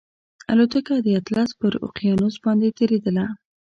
[0.51, 3.25] الوتکه د اطلس پر اقیانوس باندې تېرېدله